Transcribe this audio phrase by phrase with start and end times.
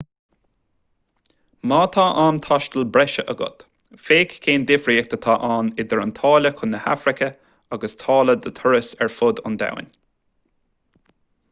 [1.71, 3.65] má tá am taistil breise agat
[4.07, 7.31] féach cén difríocht atá ann idir an táille chun na hafraice
[7.79, 9.95] agus táille do thuras ar fud an domhain